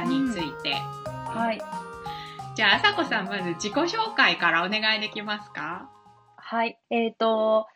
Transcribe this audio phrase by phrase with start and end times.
[0.00, 0.74] 方について。
[1.04, 1.60] はい。
[2.54, 5.90] じゃあ、あさこさん、まず自己紹介からお願いできますか？
[6.36, 6.78] はい。
[6.90, 7.66] えっ、ー、と、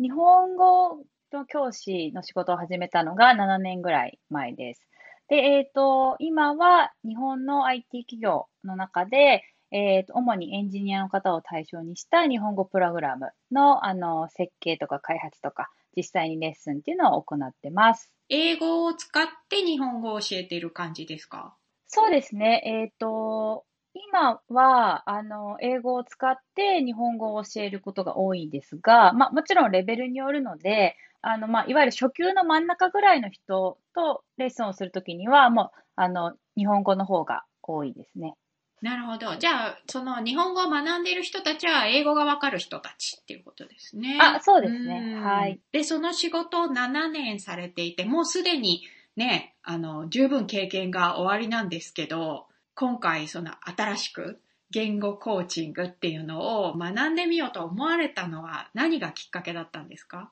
[0.00, 0.98] 日本語
[1.32, 4.86] の教師の仕事を始めたのが7年ぐらい前です。
[5.28, 18.12] で、えっ、ー、と、今は日本の IT 企業の中で、えっ、ー、と、主にエンジニアの方を対象にした日本語プログラムの、あの、設計とか開発とか、実際にレッスンっていうのを行ってます。
[18.28, 21.56] 英語を使って日本語を教えている感じですか？
[21.86, 22.62] そうですね。
[22.64, 38.34] えっ、ー、と、今は、あの、英語を使って日本語を教えることが多いんですが、まあ、もちろんレベルによるので、あの、まあ、いわゆる初級の真ん中ぐらいの人とレッスンをするときには、もう、あの、日本語の方が多いですね。
[38.82, 39.36] なるほど。
[39.36, 44.18] じゃあ、その日本語を学んでいる人たちは英語がわかる人たちっていうことですね。
[44.20, 45.16] あ、そうですね。
[45.16, 45.58] はい。
[45.72, 48.82] で、その仕事を7年されていて、もうすでに
[49.16, 54.40] ね、あの、十分経験が終わりなんですけど、今回その新しく
[54.70, 60.30] 言語コーチングっていうのを学んでみようと思われたのは何がきっかけだったんですか？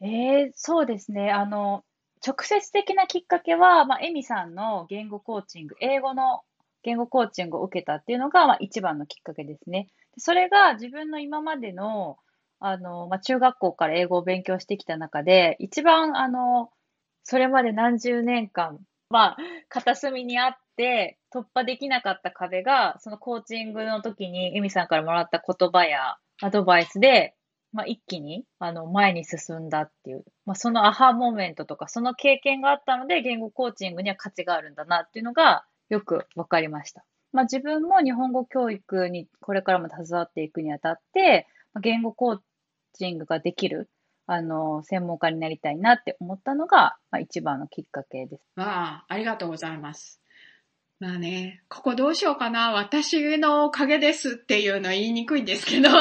[0.00, 1.30] えー、そうですね。
[1.30, 1.84] あの、
[2.26, 6.42] 直接的なきっかけは、まあ、エミさんの言語コーチング、英語の
[6.82, 9.88] 言語コーチングを受けたっていうのが、まあ、一番のきっかけですね。
[10.18, 12.18] それが自分の今までの、
[12.60, 16.70] あの、まあ、中学校から英語を勉強してきた中で、一番、あの、
[17.24, 18.78] それまで何十年間、
[19.10, 19.36] まあ、
[19.68, 27.34] 片隅にあって、突破できなかった壁が、そのコーチングの時に、エミさんからもらった言葉やアドバイスで、
[27.72, 37.04] まあ、一気に、あの、前に進んだっていう、まあ、そのアハーモーメントとか、その経験があったので、言語コーチングには価値があるんだなっていうのが、よくわかりました。
[37.32, 41.48] まあ、自分も日本語教育にこれからも携わっていくにあたって、
[41.80, 42.38] 言語コー
[42.92, 43.90] チングができる、
[44.26, 48.42] あの、専門家になりたいなって思ったのが、まあ、一番のきっかけです。
[48.56, 50.20] わあ、ありがとうございます。
[51.00, 55.90] まあね、ここどうしようかな、私のおかげですっていうのは言いにくいんですけど。
[55.90, 55.96] そ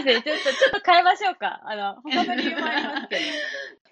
[0.00, 1.60] うですね、ちょっと、ちょっと変えましょうか。
[1.64, 3.22] あの、他の理由もありますけど。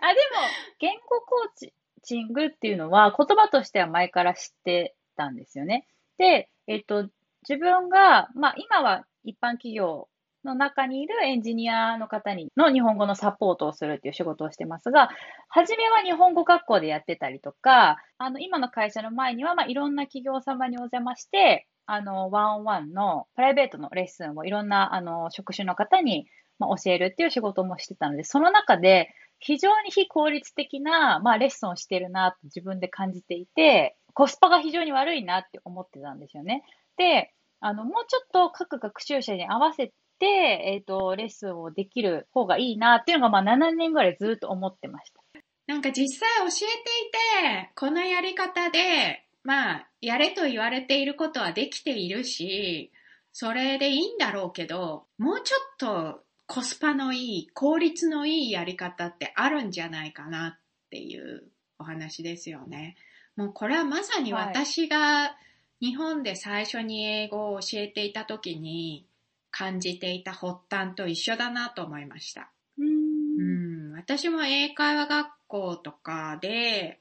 [0.00, 0.40] あ、でも、
[0.78, 5.86] 言語コーチチングっていうのは言葉としては前から知ってたんですよね。
[6.16, 7.08] で、えっと、
[7.48, 10.08] 自分が、まあ今は一般企業
[10.48, 15.10] の中にいるエンジニアの方にの日本語のサポートをするっていう仕事をしてますが、
[15.48, 26.26] 初めは日本語学校でやってたりとか、あの、今の会社の前には、まあ、いろんな企業様にお邪魔して、あの、ワンオンワンのプライベートのレッスンをいろんな、あの、職種の方に、
[26.58, 29.08] まあ、教えるっていう仕事もしてたので、その中で、
[29.41, 36.64] 非常に非効率的な、まあ、レッスンをしてるなって自分で感じていて、コスパが非常に悪いなって思ってたんですよね。
[36.97, 45.20] で、あの、もうちょっと各学習者に合わせて、えっ、ー、と、レッスンをできる方がいいなっていうのが、まあ、7年ぐらいずっと思ってました。
[45.66, 52.90] なんか実際教えていて、このやり方で、まあ、やれと言われていることはできているし、
[53.32, 61.44] それでいいんだろうけど、もうちょっとコスパのいい、効率のいいやり方ってあるんじゃないかなっていう
[61.78, 62.96] お話ですよね。
[63.36, 65.36] もうこれはまさに私が
[65.80, 69.06] 日本で最初に英語を教えていた時に
[69.50, 72.50] 感じていた発端と一緒だなと思いました。
[72.78, 77.00] うん私も英会話学校とかで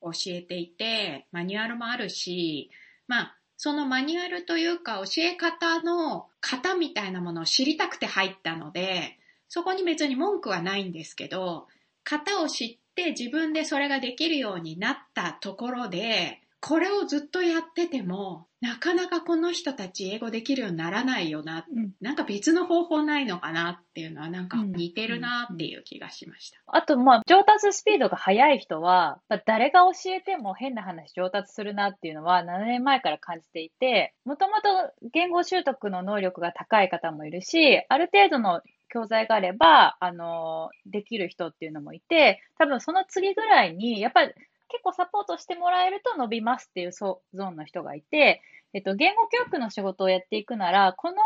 [0.00, 2.70] 教えていて、マニュアルもあるし、
[3.06, 11.66] まあ、そのマニュアルというか教え方の型みたいなものを知りたくて入ったので、そこに別に文句はないんですけど、
[12.04, 26.58] 型を知って自分でそれができるようになったところで、これをずっとやってても、なかなかこの人たち英語できるようにならないよな、うん、なんか別の方法ないのかなっていうのはなんか似てるなっていう気がしました。
[26.66, 44.34] あと、まあ、上達スピードが速い人は、まあ、誰が教えても変な話上達するなっていうのは7年前から感じていて、もともと言語習得の能力が高い方もいるし、ある程度の教材があれば、あの、できる人っていうのもいて、多分その次ぐらいに、やっぱり
[44.68, 48.42] 結構サポートしてもらえると伸びますっていうゾーンの人がいて、
[48.74, 51.16] えっと、言語教育の仕事をやっていくなら、この、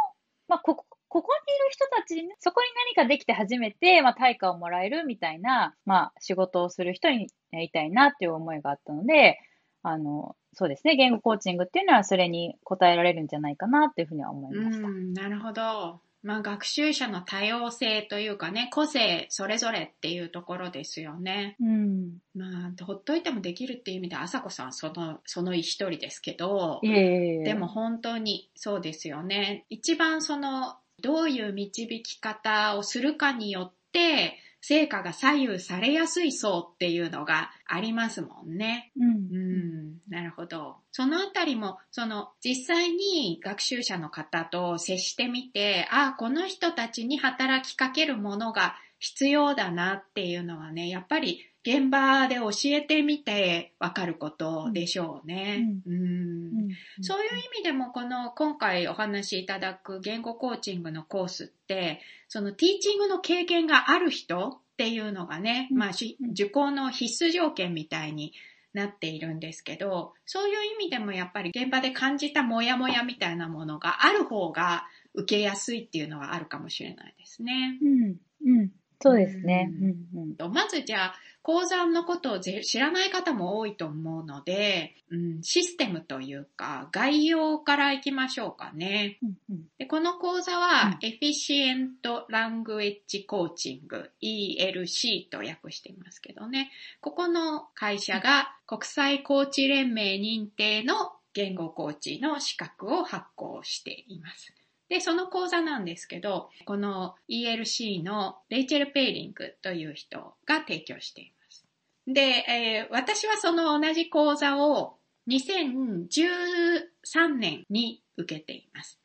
[0.49, 9.39] まあ、ここ、ここにいる人たちに、そこに何かできて初めて、まあ、対価をもらえるみたいな、まあ、仕事をする人になりたいなっていう思いがあったので、
[9.83, 14.89] あの、そうですね、言語コーチングっていうのはそれに応えられるんじゃないかなっていうふうには思いました。
[14.89, 16.00] なるほど。
[16.22, 21.56] まあ、学習者の多様性というかね、個性それぞれっていうところですよね。
[21.60, 22.19] うん。
[22.34, 29.66] まあ、ほっといてもできるっていう意味で、あさこさんその、その一人ですけど、えー、でも本当にそうですよね。
[29.69, 38.93] 一番その、どういう導き方をするかによって、成果が左右されやすい層っていうのがありますもんね。
[38.97, 39.11] うん。
[39.11, 39.99] うん。
[40.09, 40.76] なるほど。
[40.93, 55.64] そのあたりも、その実際に学習者の方と接してみて、ああ、この人たちに働きかけるものが必要だなっていうのはね、やっぱり現場で教えてみてわかることでしょうね。
[55.87, 57.03] うん、うん。
[57.03, 65.91] そういう意味でもこの今回お話しいただく言語コーチングのコースって、そのティーチングの経験がある人っていうのがね、まあ、
[66.32, 68.32] 受講の必須条件みたいに
[68.75, 77.79] なっているんですけど、そういう意味でもやっぱり現場で感じたモヤモヤみたいなものがある方が受けやすいっていうのはあるかもしれないですね。
[77.82, 78.17] うん、
[78.47, 78.70] うん。
[79.00, 79.70] そうですね。
[80.15, 80.47] うん。
[80.47, 89.19] うん、まずじゃあ、鉱山のことを知らない方も多いと思うので、うん、システムというか、概要からいきましょうかね。
[89.23, 96.71] うんうん、でこの講座は、エフィシエント・ラングエッジ・コーチング、ELC と訳していますけどね。
[97.00, 104.55] ここの会社が国際コーチ連盟認定の言語コーチの資格を発行しています。
[104.93, 111.65] で、その講座なんですけど、この ELC のレイチェル・ペイリングという人が提供しています。
[112.06, 114.99] で、えー、私はその同じ講座を
[115.29, 119.00] 2013年に受けています。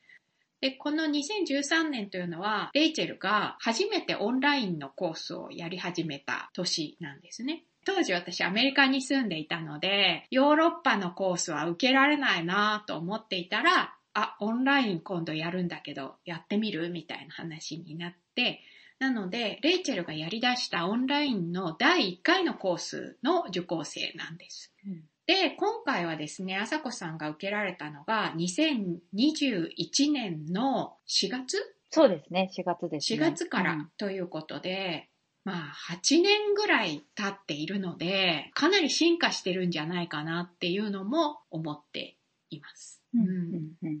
[0.60, 7.64] で、この2013年というのは、レイチェルが初めてオンラインのコースをやり始めた年なんですね。
[7.86, 16.90] 当時私アメリカに住んでいたので、ヨーロッパのコースは受けられないなと思っていたら、あ、オンライン今度やるんだけど、やってみる？
[16.90, 18.60] みたいな話になって、
[18.98, 24.74] なので、レイチェルがやり出したオンラインの第1回のコースの受講生なんです。
[24.84, 31.76] うん、で、今回はですね、あさこさんが受けられたのが2021年の4月？
[31.90, 33.18] そうですね、4月ですね。
[33.18, 35.08] 4月からということで、
[35.46, 42.16] うん、まあ、8年ぐらい経っているので、かなり進化してるんじゃないかなっていうのも思って
[42.50, 42.97] います。
[43.14, 43.20] うん。
[43.20, 43.72] うん。
[43.82, 44.00] うん。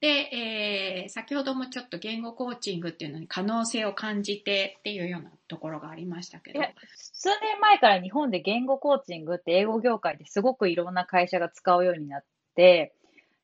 [0.00, 6.60] で、えー、先ほどもちょっと言語コーチングっていうのに可能性を感じてっていうようなところがありましたけど。
[7.12, 12.24] 数年前から日本で言語コーチングって英語業界ですごくいろんな会社が使うようになっ
[12.54, 12.94] て、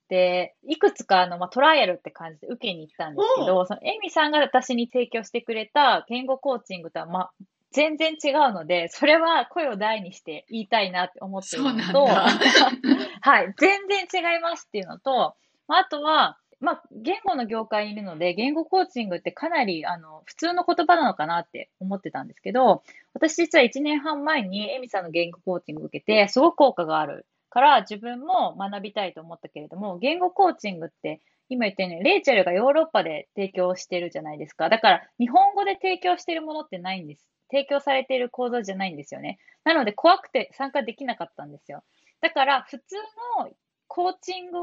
[0.08, 7.32] で、いくつかあの、まあ、トライアルって感じで受けに行ったんですけど、そのエミさんが私に提供してくれた言語コーチングとは、まあ、
[7.74, 15.34] 全然違うので、それは声を大にして言いたいなって思ってるのと、 はい、全然違いますっていうのと、
[15.66, 34.68] あとは、まあ、言語の業界にいるので、言語コーチングってかなり、あの、普通の言葉なのかなって思ってたんですけど、私実は1年半前にエミさんの言語コーチングを受けて、すごく効果があるから自分も学びたいと思ったけれども、言語コーチングって今言ったように、レイチェルがヨーロッパで提供してるじゃないですか。
[34.68, 37.26] だから、日本語で提供してるものってないんです。
[37.54, 39.38] 提供されている講座じゃないんですよね。
[39.62, 41.84] なので、怖くて参加できなかったんですよ。
[42.20, 42.96] だから、普通
[43.38, 43.50] の
[43.86, 44.58] コーチング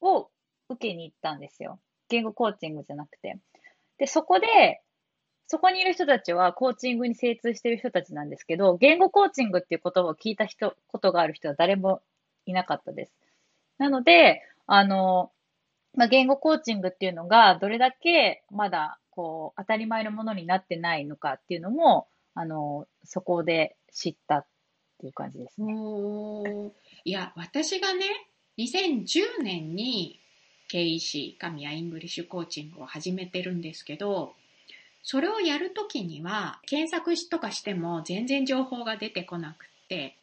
[0.00, 0.28] を
[0.68, 1.78] 受けに行ったんですよ。
[2.08, 3.38] 言語コーチングじゃなくて。
[3.98, 4.82] で、そこで、
[5.46, 12.02] そこにいる人たちはコーチングに精通している人たちなんですけど、言語コーチングっていう言葉を聞いた人、ことがある人は誰も
[12.44, 13.12] いなかったです。
[13.78, 15.30] なので、あの、
[15.94, 24.46] まあ、言語コーチングっていうのがどれだけまだこう当たり前のものになってないのかっていうのも、あの、そこで知ったっ
[24.98, 25.74] ていう感じですね。
[27.04, 28.06] いや、私がね、
[28.58, 30.20] 2010年に
[30.72, 34.32] KEC、神谷イングリッシュコーチングを始めてるんですけど、
[35.02, 40.16] それをやるときには、検索とかしても全然情報が出てこなくて、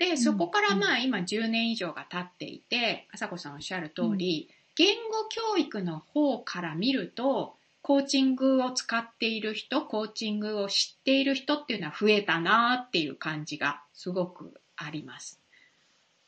[0.00, 7.58] で、そこからまあ今10年以上が経っていて、あさこさんおっしゃる通り、言語教育の方から見ると、
[7.88, 15.40] コーチングを使っている人、コーチングを知っている人っていうのは増えたなっていう感じがすごくあります。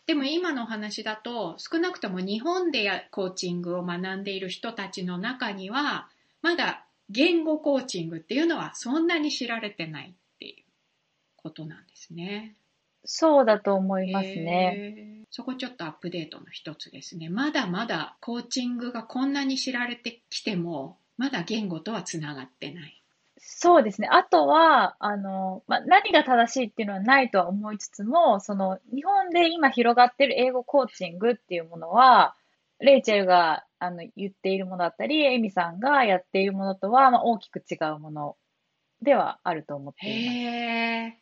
[0.07, 6.09] でも今のお話だと少なくとも日本でコーチングを学んでいる人たちの中には
[6.40, 10.64] まだ言語コーチングっていうのはそんなに知られてないっていう
[11.37, 12.55] ことなんですね。
[13.05, 15.26] そうだと思いますね。
[15.31, 17.29] そこちょっとアップデートの一つですね。
[17.29, 23.03] まだまだコーチングがこんなに知られてきても、まだ言語とはつながってない。
[23.37, 24.09] そうですね。
[24.11, 32.37] あとは、あの、まあ、何が正しいっていうのはないとは思いつつも、その、日本で今広がってる英語コーチングっていうものは、
[32.79, 38.37] レイチェルがあの言っているものだったり、エミさんがやっているものとは、まあ、大きく違うもの
[39.03, 40.39] ではあると思っています。
[40.39, 41.19] へ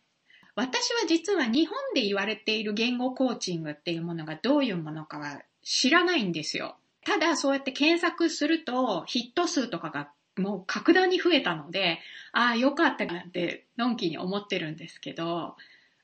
[0.55, 6.77] 私は実は日本で言われている言語コーチングっていうものがどういうものかは知らないんですよ。
[7.09, 11.99] ただそうやって検索するとヒット数とかがもう格段に増えたので、
[12.33, 15.57] ああ、よかったなって、のんきに思ってるんですけど、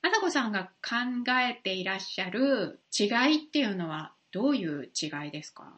[0.03, 5.73] あさこさんが考えていらっしゃる違いっていうのはどういう違いですか？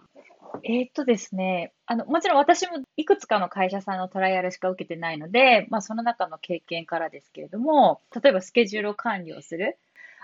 [0.65, 9.77] えーっとですね、あの、もちろん私もいくつかの会社さんのトライアルしか受けてないので、まあその中の経験からですけれども、例えばスケジュールを管理をする。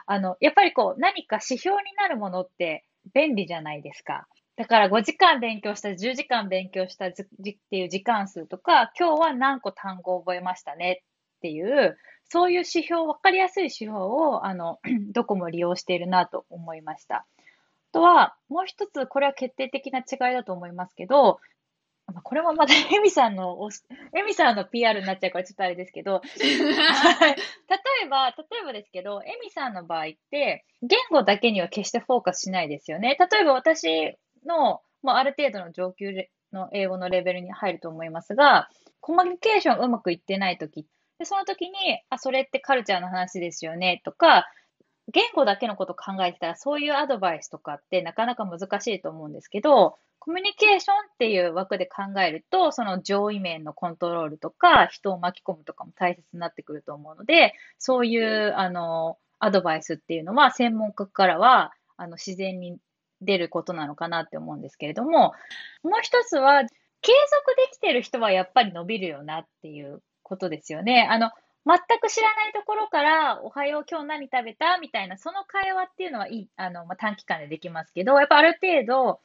[0.06, 4.26] あの、やっぱりこう何か指標になるものって便利じゃないですか。
[4.56, 7.26] だから5時間勉強した、10時間勉強したじっ
[7.70, 11.02] ていう時間数とか、今日は何個単語を覚えましたね？
[11.38, 14.78] っていう、そういう指標、わかりやすい指標を、あの、
[15.12, 17.16] どこも利用しているなと思いました。
[17.16, 17.24] あ
[17.92, 21.40] とは、もう一つ、これは決定的な違いだと思いますけど、
[22.06, 23.82] まあこれもまた エミさんのおし、
[24.14, 33.16] エミさんの PR になっちゃうからちょっとあれですけど、 はい例えば、例えばですけど、エミさんの場合って、言語だけには決してフォーカスしないですよね。
[33.18, 34.16] 例えば私
[34.46, 36.12] の、まあ、ある程度の上級
[36.52, 38.68] の英語のレベルに入ると思いますが、
[39.00, 40.86] コミュニケーションうまくいってないとき、
[41.18, 41.74] でその時に、
[42.10, 44.46] あ、それってカルチャーの話ですよね、とか、
[45.12, 62.78] 言語だけのこと考えてたら、そういうアドバイスとかってなかなか難しいと思うんですけど、コミュニケーションっていう枠で考えると、その上位面のコントロールとか、人を巻き込むとかも大切になってくると思うので、そういう、あの、アドバイスっていうのは、専門家からは、あの、自然に
[63.24, 65.32] 出ることなのかなって思うんですけれども、
[65.82, 66.64] もう一つは、
[67.04, 67.12] 継
[67.46, 71.08] 続できてる人はやっぱり伸びるよなっていうことですよね。
[71.10, 71.32] あの、
[71.66, 74.78] 全く知らないところから、おはよう、今日何食べた？
[74.78, 79.20] みたいな、その会話っていうのはいい、あの、まあ、短期間でできますけど、やっぱある程度、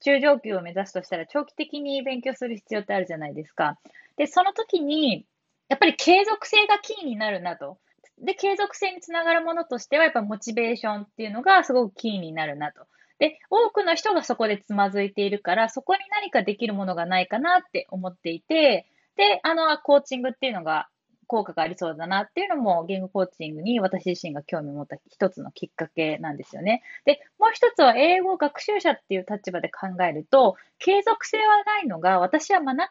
[0.00, 3.78] 中上級を目指すとしたら、長期的に勉強する必要ってあるじゃないですか。
[4.16, 5.24] で、その時に、
[5.68, 7.78] やっぱり継続性がキーになるなと。
[8.18, 12.86] で、継続性につながるものとしては、やっぱモチベーションっていうのがすごくキーになるなと。
[13.18, 20.88] で、多くの人がそこでつまずいているから、そこに何かできるものがないかなって思っていて、で、あの、コーチングっていうのが
[21.32, 26.82] 効果がありそうだなっていうのも、言語コーチングに私自身が興味を持った一つのきっかけなんですよね。
[27.06, 32.90] で、もう一つは英語学習者っていう立場で考えると、継続性はないのが、私はまな、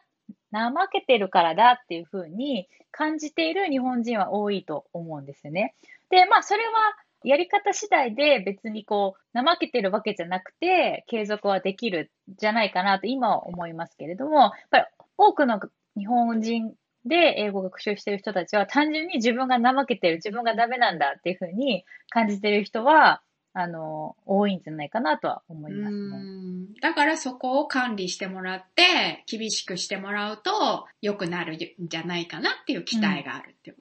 [0.52, 5.74] 怠けてるからだっていうふうに感じている日本人は多いと思うんですよね。
[6.10, 6.72] で、まあ、それは
[7.24, 14.84] やり方次第で別にこう、怠けてるわけじゃなくて、継続はできるじゃないかなと今は思いますけれども、やっぱり
[15.16, 15.60] 多くの
[15.96, 16.74] 日本人
[17.04, 23.22] で英語学習してる人たちは単純に自分が怠けてる、自分がダメなんだっていうふうに感じてる人は、
[23.54, 26.80] あの、多いんじゃないかなとは思いますね。
[26.80, 33.74] だからそこを管理してもらって、厳しくしてもらうと良くなるんじゃないかなっていう期待があるって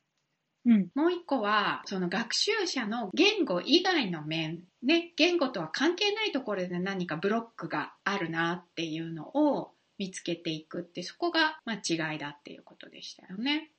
[0.72, 0.88] うん。
[0.96, 13.70] もう一個は、その学習者の言語以外の面、ね、言語とは関係ないところで何かブロックがあるなっていうのを見つけていくって、そこがまあ違いだっていうことでしたよね。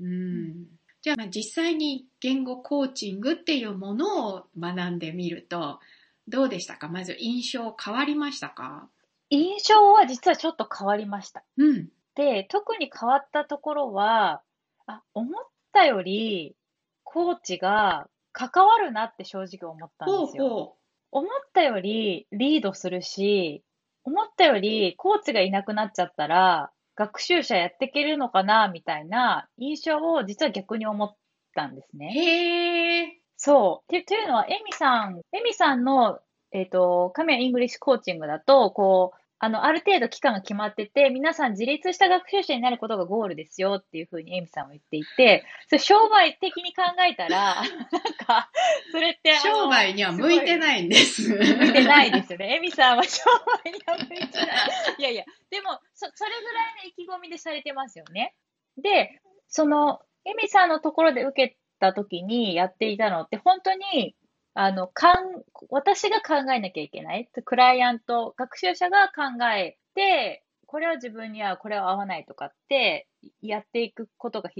[0.00, 0.66] うん。
[1.02, 5.78] じゃあまあ実際に言語コーチングっていうものを学んでみると、
[6.26, 6.88] どうでしたか？
[6.88, 8.88] まず印象変わりましたか？
[9.30, 11.44] 印象は実はちょっと変わりました。
[11.56, 11.88] うん。
[12.14, 14.42] で、特に変わったところは、
[14.86, 16.56] あ、思ったより、
[17.02, 20.48] コーチが関わるなって正直思ったんほうですよ。
[20.48, 20.76] ほ
[21.12, 23.62] 思ったよりリードするし、
[24.04, 31.16] 思ったよりコーチがいなくなっちゃったら、学習者やっていけるのかな、みたいな印象を実は逆に思っ
[31.54, 31.98] たんですう。
[31.98, 32.12] ね。
[32.12, 33.20] へえ。
[33.36, 33.90] そう。
[33.90, 36.20] てというのは、エミさん、エミさんの、
[36.52, 47.66] えっ、と、カメライングリッシュコーチングだと、こう、あの、ある程度期間が決まってて、皆さん自立した学習者になることがゴールですよっていうふうにエミさんは言っていて、それ商売的に考えたら、 なん
[48.14, 48.50] か、
[48.92, 51.28] それって商売には向いてないんです。
[51.28, 52.56] 向いてないですよね。
[52.56, 53.24] エミさんは商
[53.64, 54.56] 売には向いてない。
[54.98, 58.34] いやいや、でも、そ、それぐらいの意気込みでされてますよね。
[58.78, 64.16] で、その、エミさんのところで受けた時にやっていたのって、本当に、
[64.54, 67.28] あの、かん、私が考えなきゃいけない。
[67.44, 73.08] クライアント、学習者が考えて、これは自分に合う、これは合わないとかって、
[73.42, 74.50] やっていくことが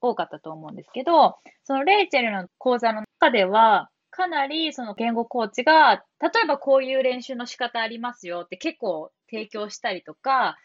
[0.00, 10.58] 多かったと思うんですけど、そのレイチェルの講座の中では、かなりその言語コーチが、例えばこういう練習の仕方ありますよって結構提供したりとか、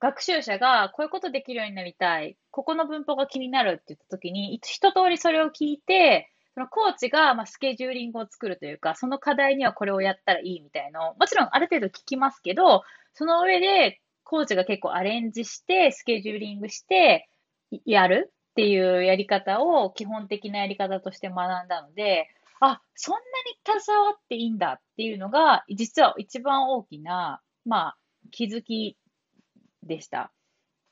[0.00, 12.82] 学習者がこういうことできるようになりたい、ここの文法が気になるって言った時に、一通りそれを聞いて、のコーチがまあスケジューリングを作るというか、その課題にはこれをやったらいいみたいの、もちろんある程度聞きますけど、
[13.14, 17.28] その上でコーチが結構アレンジして、スケジューリングして、
[17.84, 22.28] やるっていうやり方を基本的なやり方として学んだので、
[22.60, 23.20] あ、そんな
[23.74, 27.96] に携わっていいんだっていうのが、実は一番大きな、まあ、
[28.30, 28.96] 気づき
[29.82, 30.30] でした。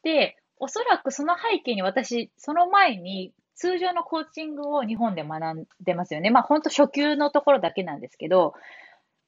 [0.03, 6.31] で、おそらくその背景に私、その前に通常のコーチングを日本で学んでますよね。
[6.31, 8.55] まあ本当初級のところだけなんですけど、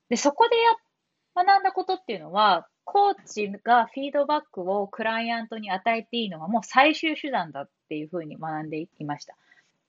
[0.09, 0.71] で、そこでや、
[1.35, 9.37] 学んだことっていうのは、コーチがフィードバックをクライアントに与えていいのはもう最終手段だっていうふうに学んでいました。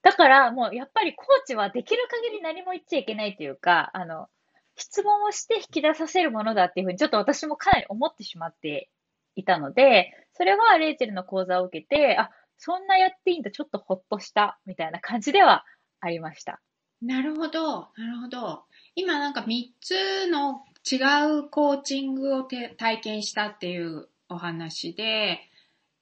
[0.04, 4.28] だからもうやっぱりコーチはできる限り何も言っちゃいけないというか、あの、
[4.76, 8.90] 質問をして引き出させるものだっていうふうにちょっと私もかなり思ってしまって
[9.36, 12.32] いたので、それはレイチェルの講座を受けて、あ、
[12.64, 15.66] そんなやっていいんだ、ちょっとほっとしたみたいな感じでは
[16.00, 16.62] ありました。
[17.02, 18.62] なるほど、なるほど。
[18.94, 25.40] 今なんか3つの違うコーチングを体験したっていうお話で、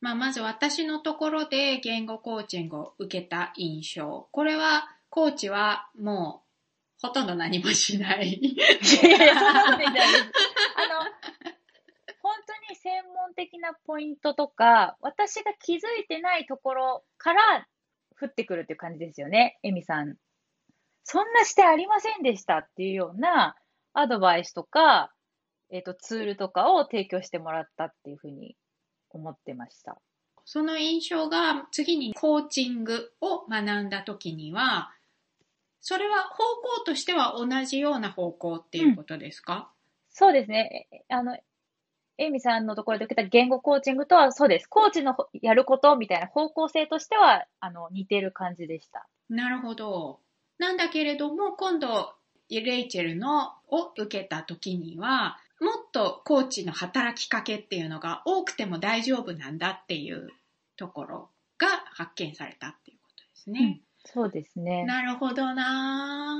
[0.02, 4.28] まあ、まず私のところで言語コーチングを受けた印象。
[4.32, 6.44] これは、コーチはも
[7.02, 8.34] う、ほとんど何もしない。
[8.34, 10.06] いやいや、そんなことないです。
[10.76, 11.59] あの、
[12.30, 17.68] 本当に専門的なポイントとか、私が気づいてないところから
[18.22, 20.16] 降ってくるっていう感じですよね、エミさん。
[21.04, 23.56] そんなしてありませんでしたっていうような
[23.94, 25.12] アドバイスとか、
[25.72, 28.56] えっ、ー、と、ツールとかを提供してもらったっていうふうに
[29.10, 30.00] 思ってました。
[30.46, 34.92] その印象が次にコーチングを学んだ時には、
[35.82, 36.44] それは方
[36.78, 39.66] 向としては同じような方向っていうことですか、うん、
[40.12, 40.88] そうですね。
[41.10, 41.38] あの、
[42.20, 44.68] エイミさんのところで受けた言語コーチングとはそうです。
[44.68, 49.08] コーチのやることみたいな方向性としては、あの、似てる感じでした。
[49.30, 50.20] なるほど。
[50.58, 52.14] なんだけれども、今度、
[52.50, 60.30] レイチェルのを受けた時には、もっとコーチの働きかけっていうのが多くても大丈夫なんだっていう
[60.76, 63.60] ところが発見されたっていうことですね。
[63.62, 64.84] うん、そうですね。
[64.86, 66.36] なるほどな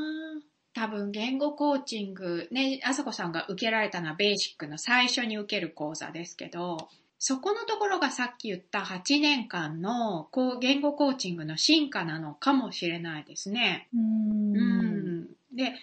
[0.80, 10.30] 多分言語コーチング、ね、あさこさんが受けられたのはベーシックの最初に受ける講座ですけど、そこのところがさっき言った8年間の
[10.62, 13.90] 言語コーチングの進化なのかもしれないですね。
[13.94, 15.74] うんうんで、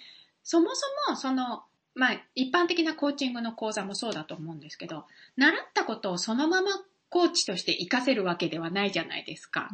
[0.42, 5.04] そもそもそのまあ、一般的なコーチングの講座もそうだと思うんですけど、
[5.36, 6.70] 習ったことをそのまま
[7.10, 9.68] コーチとして活かせるわけではないじゃないですか。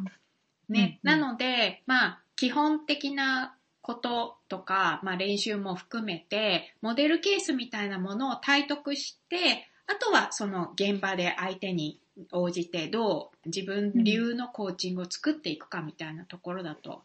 [0.67, 0.99] ね。
[1.03, 11.99] うんうん、なので、まあ、基本的なこととか、まあ、練習も含めて、モデルケースみたいなものを体得して、あとはその現場で相手に
[12.31, 17.03] 応じてどう自分流のコーチングを作っていくかみたいなところだと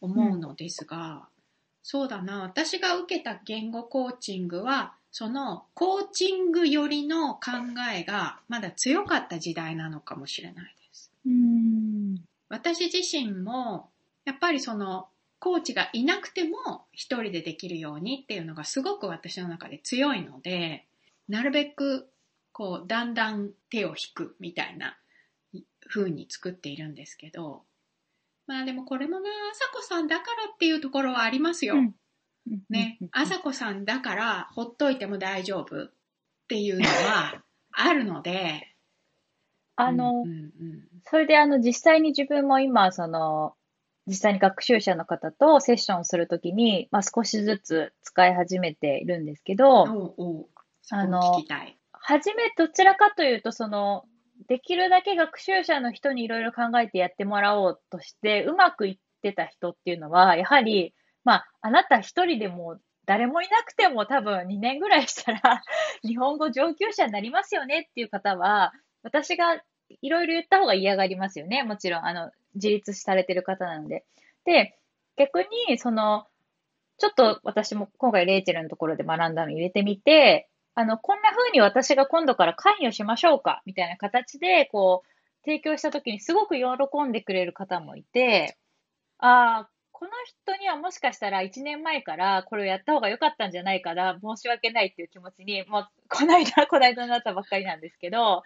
[0.00, 1.28] 思うのですが、
[1.84, 2.42] そうだな。
[2.42, 7.40] 私が受けた言語コーチングは、そのコーチング寄りの考
[7.94, 11.12] えがまだ強かった時代なのかもしれないです。
[11.24, 12.16] うん
[12.48, 13.90] 私自身も、
[14.24, 15.06] やっぱりその
[15.40, 20.86] コーチがいなくても一人でできるようにっていうのがすごく私の中で強いので、
[21.28, 22.08] なるべく
[22.52, 24.96] こうだんだん手を引くみたいな
[25.88, 27.62] 風に作っているんですけど、
[28.46, 31.76] まあでもこれもな、あさこさんだからっていうところはありますよ。
[31.76, 31.94] うん、
[32.70, 35.92] ね、あさこさんだからほっといても大丈夫っ
[36.48, 38.74] ていうのは あるので。
[39.76, 43.54] あの、うんうんうん、それであの実際に自分も今、その、
[44.08, 50.46] 実際に学習者の方とセッションするときに、まあ、少しずつ使い始めているんですけど、おうおう
[50.90, 51.42] あの、
[51.92, 54.04] 初めどちらかというと、その、
[54.48, 60.94] できるだけ学習者の人にいろいろ考えてやってもらおうとして、うまくいってた人っていうのは、やはり、
[61.24, 65.62] まあ、あなた一人でも誰もいなくても多分2年ぐらいしたら
[66.02, 69.62] 日本語上級者になりますよねっていう方は、私が
[70.02, 71.62] いろいろ言った方が嫌がりますよね。
[71.62, 74.04] もちろん、あの、自立されてる方なので。
[74.44, 74.76] で、
[75.16, 76.26] 逆に、その、
[76.98, 85.08] ちょっと私も今回レイチェルのところで学んだの入れてみて、あの、こんな風に私が今度から関与しましょうかみたいな形で、こう、
[85.44, 86.64] 提供した時にすごく喜
[87.04, 88.56] んでくれる方もいて、
[89.18, 98.42] ああ、この人にはもしかしたら1年前からこれをやった方が良かったんじゃないかな、申し訳ないっていう気持ちに、もう、この間、この間になったばっかりなんですけど、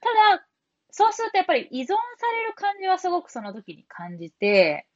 [0.00, 0.46] ただ、
[0.90, 1.94] そうするとやっぱり依存さ
[2.32, 4.86] れる感じはすごくその時に感じて、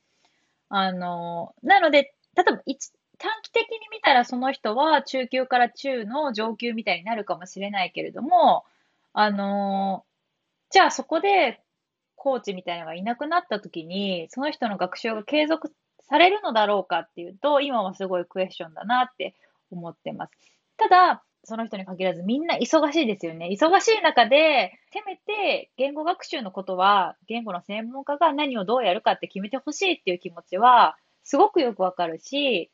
[0.69, 8.65] あの、なので、例えば一短期的に見たらその人は中級から中の上級みたいになるかもしれないけれども、
[9.13, 10.05] あの
[10.71, 11.61] じゃあそこで
[12.17, 15.73] コーチみたいなのがいなくなった時に、その人の学習が継続
[16.09, 19.35] されるのだろうかっていうと、今はすごいクエスチョンだなって
[19.71, 20.33] 思ってます。
[20.77, 23.49] ただ、その人に限らずみんな忙しいですよね。
[23.51, 32.71] 忙しい中で、せめて言語学習のことは、言語の専門家が何をどうやるかって決めてほしいっていう気持ちは、すごくよくわかるし、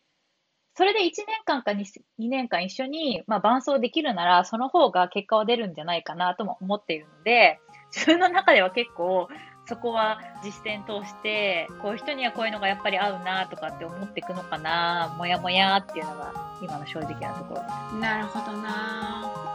[0.74, 1.84] それで1年間か 2,
[2.20, 7.58] 2年間一緒に、まあ、伴走できるなら、その方が結果は出るんじゃないかなとも思っているので、
[7.90, 9.28] 自分の中では結構、
[9.68, 18.00] そこは実践通して、こういう人にはこういうのがやっぱり合うなとかって思っていくのかな、モヤモヤっていうのが今の正直なところです。
[18.00, 19.48] なるほどな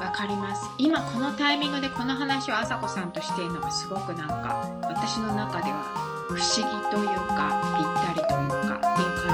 [0.00, 5.84] わかります今このタイミングでこの話を朝子さんとしているのがすごくなんか私の中では
[6.28, 9.31] 不思議というかぴったりというかっていう感じ